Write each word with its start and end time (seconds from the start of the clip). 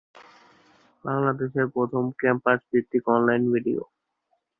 বাংলাদেশের 1.05 1.65
প্রথম 1.75 2.03
ক্যাম্পাস 2.21 2.59
ভিত্তিক 2.71 3.03
অন-লাইন 3.13 3.43
রেডিও। 3.53 3.81